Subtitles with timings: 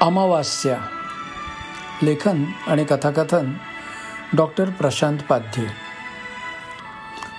[0.00, 0.76] अमावास्या.
[2.02, 3.52] लेखन आणि कथाकथन
[4.36, 5.66] डॉक्टर प्रशांत पाध्ये.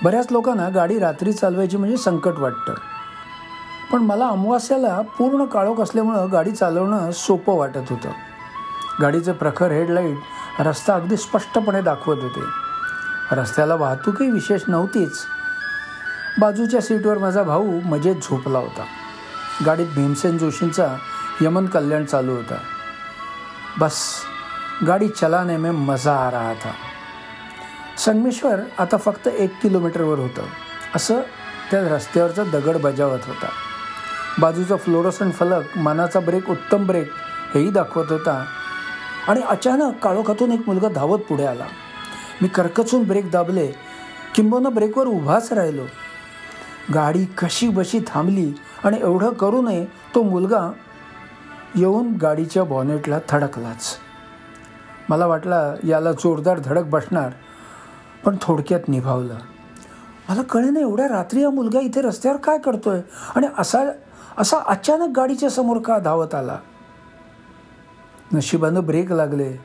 [0.04, 2.74] बऱ्याच लोकांना गाडी रात्री चालवायची म्हणजे संकट वाटतं.
[3.92, 8.10] पण मला अमावास्याला पूर्ण काळोख असल्यामुळं गाडी चालवणं सोपं वाटत होतं.
[9.02, 10.18] गाडीचे प्रखर हेडलाईट
[10.60, 12.42] रस्ता अगदी स्पष्टपणे दाखवत होते.
[13.32, 15.22] रस्त्याला वाहतूकही विशेष नव्हतीच.
[16.40, 18.84] बाजूच्या सीटवर माझा भाऊ मजेत झोपला होता.
[19.66, 20.96] गाडीत भीमसेन जोशींचा
[21.42, 22.56] यमन कल्याण चालू होता।
[23.80, 24.22] बस
[24.88, 26.72] गाडी चलाने में मजा आ रहा था।
[27.98, 30.42] संगमेश्वर आता फक्त एक किलोमीटरवर होतं।
[30.96, 31.22] असं
[31.72, 33.50] त्या रस्त्यावरचा दगड बजावत होता।
[34.40, 37.12] बाजूचा फ्लोरोसन फलक मनाचा ब्रेक उत्तम ब्रेक
[37.54, 38.46] हेही दाखवत होता।
[39.28, 41.66] आणि अचानक काळोखातून एक मुलगा धावत पुढे आला।
[42.42, 43.68] मी कर्कचून ब्रेक दाबले
[44.36, 45.84] किंबहुना ब्रेकवर उभाच राहिलो।
[46.94, 50.72] गाडी कशी बशी थांबली आणि एवढं करू नये तो मुलगा
[51.76, 53.98] येऊन गाडीच्या बॉनेटला थडकलाच.
[55.10, 57.30] मला वाटला याला जोरदार धडक बसणार
[58.26, 59.36] पण थोडक्यात निभावलं.
[60.30, 63.02] मला कळे ना एवढ्या रात्री हा मुलगा इथे रस्त्यावर काय करतोय
[63.36, 63.84] आणि असा
[64.38, 66.58] असा अचानक गाडीच्या समोर का धावत आला?
[68.34, 69.58] नशिबानं ब्रेक लागले.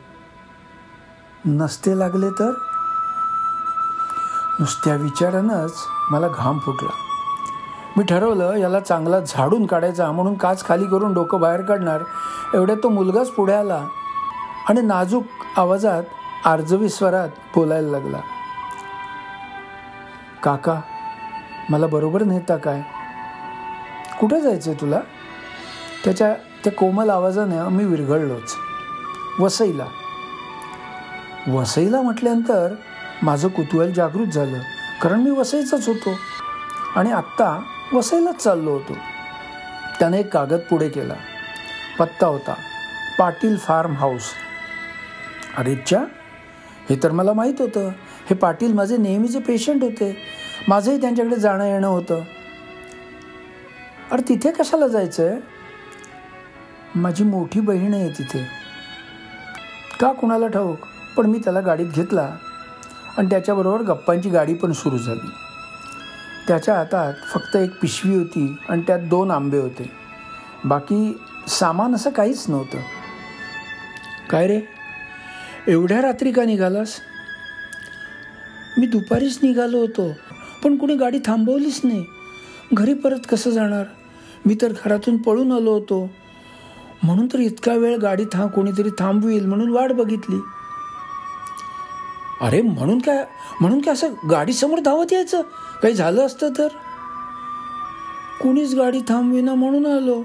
[1.47, 2.53] नसते लागले तर?
[4.61, 5.73] नुसत्या विचारानंच
[6.11, 7.14] मला घाम फुटला.
[7.97, 12.03] मी ठरवलं याला चांगला झाडून काढायचा म्हणून काच खाली करून डोकं बाहेर काढणार.
[12.55, 13.87] एवढ्यात तो मुलगाच पुढे आला
[14.69, 15.25] आणि नाजूक
[15.57, 16.03] आवाजात
[16.45, 18.19] आर्जवी स्वरात बोलायला लागला.
[20.43, 20.81] काका
[21.71, 22.83] मला बरोबर नेता काय?
[24.21, 25.01] कुठे जायचं आहे तुला?
[26.05, 28.55] त्याच्या त्या कोमल आवाजाने मी विरघळलोच.
[29.41, 29.85] वसईला.
[31.53, 32.75] वसईला म्हटल्यानंतर
[33.23, 34.59] माझं कुतूहल जागृत झालं
[35.03, 36.11] कारण मी वसईचाच होतो.
[36.97, 37.63] आणि आत्ता
[37.95, 38.97] वसईलाच चाललो होतो.
[39.99, 41.15] त्याने एक कागद पुढे केला.
[41.99, 42.55] पत्ता होता
[43.19, 44.23] पाटील फार्म हाऊस.
[45.59, 46.01] अरेच्या
[46.91, 47.89] हे तर मला माहीत होतं.
[48.31, 50.17] हे पाटील माझे नेहमीचे पेशंट होते.
[50.69, 52.21] माझंही त्यांच्याकडे जाणं येणं होतं.
[54.13, 55.41] अरे तिथे कशाला जायचं आहे
[56.95, 58.47] माझी मोठी बहीण आहे तिथे.
[60.01, 60.79] का कुणाला ठाऊक?
[61.17, 62.37] पण मी त्याला गाडीत घेतला.
[63.19, 65.44] आणि त्याच्याबरोबर गप्पांची गाडी पण सुरू झाली.
[66.49, 69.91] त्याच्या हातात फक्त एक पिशवी होती आणि त्यात दोन आंबे होते.
[70.65, 71.19] बाकी
[71.49, 72.79] सामान असं काहीच नव्हतं.
[74.31, 74.61] काय रे?
[75.69, 76.97] एवढ्या रात्री का निघालास?
[78.79, 80.13] मी दुपारीच निघालो होतो
[80.65, 82.05] पण कुणी गाडी थांबवलीच नाही.
[82.73, 83.85] घरी परत कसं जाणार?
[84.47, 86.11] मी तर घरातून पळून आलो होतो.
[87.03, 90.37] म्हणून तर इतका वेळ गाडी थांब कोणीतरी थांबवील म्हणून वाट बघितली.
[92.41, 93.25] अरे म्हणून काय
[93.61, 95.43] म्हणून काय असं गाडीसमोर धावत यायचं?
[95.83, 96.69] काही झालं असतं तर?
[98.43, 100.23] कुणीच गाडी थांबविना म्हणून आलो.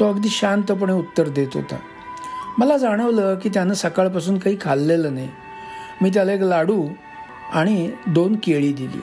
[0.00, 1.76] तो अगदी शांतपणे उत्तर देत होता.
[2.58, 5.28] मला जाणवलं की त्यानं सकाळपासून काही खाल्लेलं नाही.
[6.02, 6.88] मी त्याला एक लाडू
[7.52, 9.00] आणि दोन केळी दिली.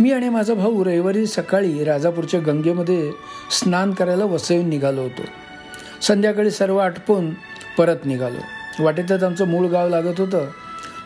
[0.00, 3.12] मी आणि माझा भाऊ रविवारी सकाळी राजापूरच्या गंगेमध्ये
[3.50, 5.22] स्नान करायला वसवून निघालो होतो.
[6.02, 7.30] संध्याकाळी सर्व आटपून
[7.78, 8.38] परत निघालो.
[8.84, 10.46] वाटेतच आमचं मूळ गाव लागत होतं.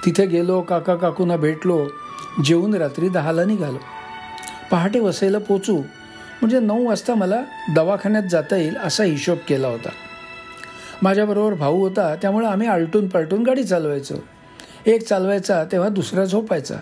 [0.04, 1.88] तिथे गेलो काका काकूंना भेटलो
[2.44, 3.78] जेवून रात्री दहाला निघालो.
[4.70, 5.76] पहाटे वसईला पोचू
[6.40, 7.42] म्हणजे नऊ वाजता मला
[7.74, 9.88] दवाखान्यात जाता येईल असा हिशोब केला होता.
[11.02, 14.14] माझ्याबरोबर भाऊ होता त्यामुळे आम्ही आलटून पालटून गाडी चालवायचो.
[14.86, 16.74] एक चालवायचा तेव्हा दुसरा झोपायचा.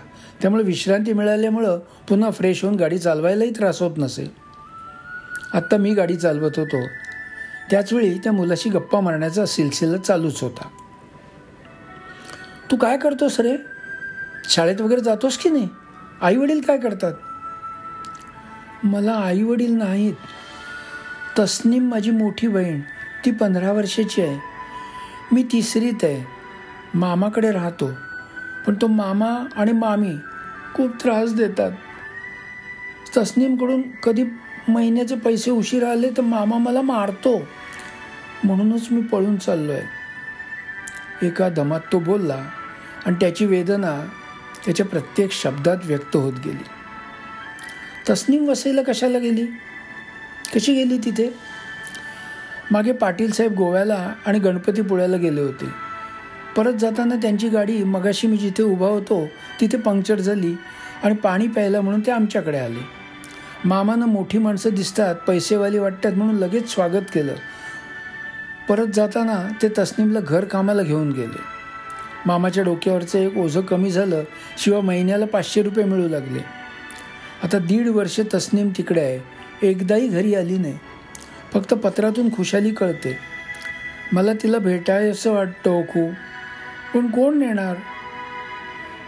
[0.43, 4.31] त्यामुळे विश्रांती मिळाल्यामुळं पुन्हा फ्रेश होऊन गाडी चालवायलाही त्रास होत नसेल.
[5.55, 6.87] आत्ता मी गाडी चालवत होतो.
[7.71, 10.69] त्याचवेळी त्या मुलाशी गप्पा मारण्याचा सिलसिला चालूच होता.
[12.75, 13.57] तू काय करतोस रे?
[14.45, 15.69] शाळेत वगैरे जातोस की नाही?
[16.23, 17.13] आई वडील काय करतात?
[18.85, 20.15] मला आई वडील नाहीत.
[21.39, 22.81] तस्नीम माझी मोठी बहीण.
[23.25, 24.39] ती पंधरा वर्षाची आहे.
[25.33, 26.27] मी तिसरीत आहे.
[26.95, 27.91] मामाकडे राहतो.
[28.67, 30.17] पण तो मामा आणि मामी
[30.75, 31.73] खूप त्रास देतात.
[33.17, 34.25] तस्नीमकडून कधी
[34.69, 37.43] महिन्याचे पैसे उशीर आले तर मामा मला मारतो.
[38.45, 40.05] म्हणूनच मी पळून चाललो आहे
[41.27, 42.45] एका दमात तो बोलला
[43.07, 44.07] आणि त्याची वेदना
[44.65, 46.65] त्याच्या प्रत्येक शब्दात व्यक्त होत गेली.
[48.11, 49.47] तस्नीम वसईला कशाला गेली?
[50.55, 51.35] कशी गेली तिथे?
[52.71, 55.67] मागे पाटील साहेब गोव्याला आणि गणपतीपुळ्याला गेले होते.
[56.57, 59.29] परत जाताना त्यांची गाडी मगाशी मी जिथे उभा होतो
[59.61, 60.55] तिथे पंक्चर झाली
[61.03, 62.81] आणि पाणी प्यायला म्हणून ते आमच्याकडे आले.
[63.65, 67.35] मामानं मोठी माणसं दिसतात पैसेवाली वाटतात म्हणून लगेच स्वागत केलं.
[68.69, 71.54] परत जाताना ते तस्नीमला घर कामाला घेऊन गेले.
[72.27, 74.25] मामाच्या डोक्यावरचं एक ओझं कमी झालं
[74.59, 76.39] शिवाय महिन्याला पाचशे रुपये मिळू लागले.
[77.43, 79.21] आता दीड वर्ष तस्नीम तिकडे आहे.
[79.69, 80.79] एकदाही घरी आली नाही.
[81.53, 83.19] फक्त पत्रातून खुशाली कळते.
[84.13, 86.13] मला तिला भेटायचं वाटतं खूप
[86.95, 87.77] पण कोण नेणार?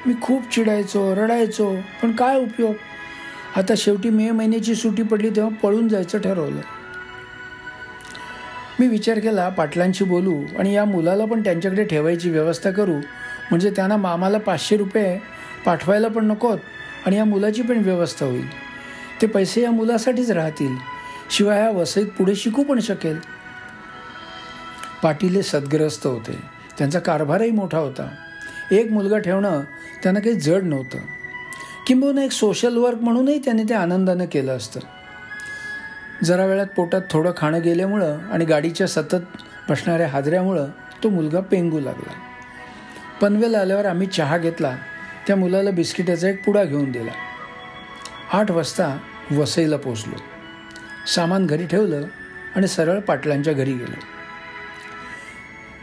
[0.06, 2.74] मी खूप चिडायचो रडायचो पण काय उपयोग?
[3.56, 6.60] आता शेवटी मे महिन्याची सुट्टी पडली तेव्हा पळून जायचं ठरवलं.
[8.80, 12.94] मी विचार केला पाटलांशी बोलू आणि या मुलाला पण त्यांच्याकडे ठेवायची व्यवस्था करू.
[13.50, 15.18] म्हणजे त्यांना मामाला पाचशे रुपये
[15.66, 16.58] पाठवायला पण नकोत
[17.06, 18.46] आणि या मुलाची पण व्यवस्था होईल.
[19.22, 20.76] ते पैसे या मुलासाठीच राहतील.
[21.30, 23.16] शिवाय ह्या वसईत पुढे शिकू पण शकेल.
[25.02, 26.38] पाटील हे सद्ग्रस्त होते.
[26.78, 28.08] त्यांचा कारभारही मोठा होता.
[28.70, 29.60] एक मुलगा ठेवणं
[30.02, 30.98] त्यांना काही जड नव्हतं.
[31.86, 34.80] किंबहुना एक सोशल वर्क म्हणूनही त्यांनी ते आनंदानं केलं असतं.
[36.24, 39.16] जरा वेळात पोटात थोडं खाणं गेल्यामुळं आणि गाडीच्या सतत
[39.68, 40.66] बसणाऱ्या हादऱ्यामुळं
[41.04, 42.12] तो मुलगा पेंगू लागला.
[43.20, 44.76] पनवेल आल्यावर आम्ही चहा घेतला.
[45.26, 47.10] त्या मुलाला बिस्किटाचा एक पुडा घेऊन दिला.
[48.32, 48.98] आठ वाजता
[49.32, 50.14] वसईला पोचलो
[51.14, 52.02] सामान घरी ठेवलं
[52.56, 54.00] आणि सरळ पाटलांच्या घरी गेलो.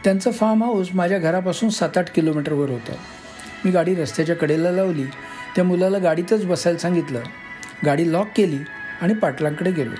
[0.04, 2.92] त्यांचं फार्म हाऊस माझ्या घरापासून सात आठ किलोमीटरवर होतं.
[3.64, 5.04] मी गाडी रस्त्याच्या कडेला लावली.
[5.56, 7.20] त्या मुलाला गाडीतच बसायला सांगितलं.
[7.86, 8.58] गाडी लॉक केली
[9.02, 9.94] आणि पाटलांकडे गेलो.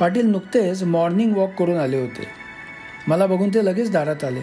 [0.00, 2.26] पाटील नुकतेच मॉर्निंग वॉक करून आले होते.
[3.08, 4.42] मला बघून ते लगेच दारात आले.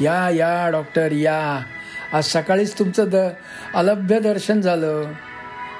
[0.00, 1.62] या या डॉक्टर या.
[2.12, 3.16] आज सकाळीच तुमचं द
[3.74, 5.12] अलभ्य दर्शन झालं.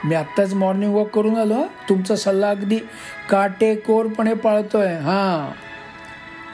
[0.05, 2.79] मी आत्ताच मॉर्निंग वॉक करून आलो तुमचा सल्ला अगदी
[3.31, 5.53] काटेकोरपणे पाळतो आहे हां.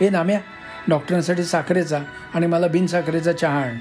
[0.00, 0.40] हे नाम्या
[0.88, 1.98] डॉक्टरांसाठी साखरेचा
[2.34, 3.76] आणि मला बिनसाखरेचा चहा आण.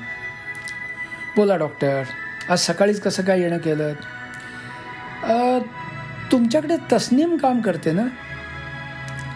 [1.35, 2.03] बोला डॉक्टर
[2.49, 3.93] आज सकाळीच कसं काय येणं केलं?
[6.31, 8.03] तुमच्याकडे तस्नीम काम करते ना?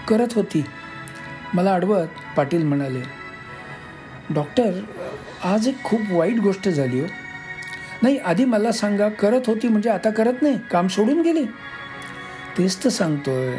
[0.07, 0.63] करत होती.
[1.53, 2.07] मला अडवत
[2.37, 3.01] पाटील म्हणाले
[4.33, 4.79] डॉक्टर
[5.43, 7.07] आज एक खूप वाईट गोष्ट झाली हो.
[8.01, 11.43] नाही आधी मला सांगा करत होती म्हणजे आता करत नाही काम सोडून गेली?
[12.57, 13.57] तेच तर सांगतोय.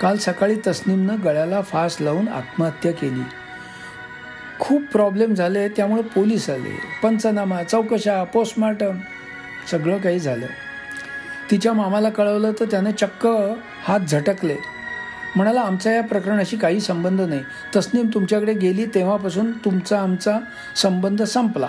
[0.00, 3.22] काल सकाळी तस्नीमनं गळ्याला फास लावून आत्महत्या केली.
[4.58, 8.98] खूप प्रॉब्लेम झाले त्यामुळे पोलीस आले पंचनामा चौकशा पोस्टमार्टम
[9.70, 10.46] सगळं काही झालं.
[11.50, 13.26] तिच्या मामाला कळवलं तर त्याने चक्क
[13.84, 14.56] हात झटकले.
[15.36, 17.40] म्हणाला आमचा या प्रकरणाशी काही संबंध नाही.
[17.76, 20.38] तस्नीम तुमच्याकडे गेली तेव्हापासून तुमचा आमचा
[20.76, 21.68] संबंध संपला.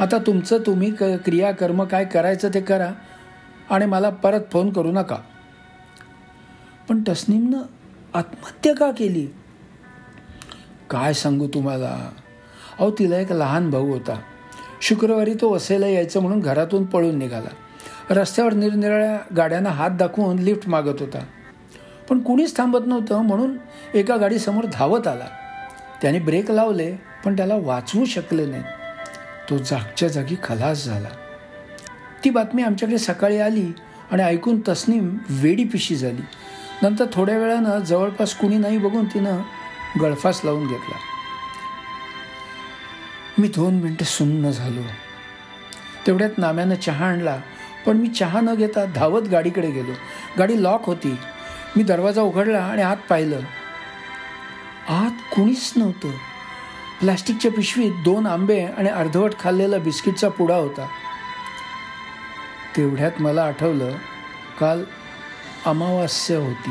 [0.00, 2.90] आता तुमचं तुम्ही क क्रियाकर्म काय करायचं ते करा
[3.70, 5.16] आणि मला परत फोन करू नका.
[6.88, 7.62] पण तस्नीमनं
[8.14, 9.26] आत्महत्या का केली?
[10.90, 12.10] काय सांगू तुम्हाला?
[12.78, 14.20] अहो तिला एक लहान भाऊ होता.
[14.82, 17.48] शुक्रवारी तो वसेला यायचं म्हणून घरातून पळून निघाला.
[18.10, 21.18] रस्त्यावर निरनिराळ्या गाड्यांना हात दाखवून लिफ्ट मागत होता.
[22.10, 23.56] पण कुणीच थांबत नव्हतं म्हणून
[23.94, 25.26] एका गाडीसमोर धावत आला.
[26.02, 28.62] त्याने ब्रेक लावले पण त्याला वाचवू शकले नाही.
[29.50, 31.08] तो जागच्या जागी खलास झाला.
[32.24, 33.72] ती बातमी आमच्याकडे सकाळी आली
[34.10, 36.22] आणि ऐकून तस्नीम वेडी पिशी झाली.
[36.82, 39.40] नंतर थोड्या वेळानं जवळपास कुणी नाही बघून तिनं
[40.00, 40.96] गळफास लावून घेतला.
[43.38, 44.80] मी दोन मिनटं सुन्न झालो.
[46.06, 47.40] तेवढ्यात नाम्यानं चहा आणला
[47.86, 49.92] पण मी चहा न घेता धावत गाडीकडे गेलो.
[50.38, 51.16] गाडी लॉक होती.
[51.76, 53.40] मी दरवाजा उघडला आणि आत पाहिलं.
[54.88, 56.10] आत कुणीच नव्हतं.
[57.00, 60.88] प्लॅस्टिकच्या पिशवीत दोन आंबे आणि अर्धवट खाल्लेला बिस्किटचा पुडा होता.
[62.76, 63.90] तेवढ्यात मला आठवलं
[64.60, 64.84] काल
[65.66, 66.70] अमावास्या होती.